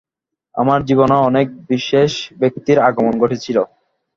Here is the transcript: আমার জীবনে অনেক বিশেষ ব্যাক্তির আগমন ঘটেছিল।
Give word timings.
আমার 0.55 0.79
জীবনে 0.85 1.17
অনেক 1.29 1.47
বিশেষ 1.69 2.11
ব্যাক্তির 2.39 2.77
আগমন 2.79 3.13
ঘটেছিল। 3.19 3.57